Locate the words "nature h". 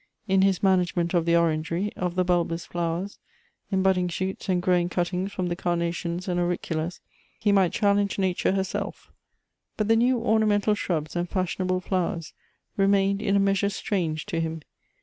8.17-8.57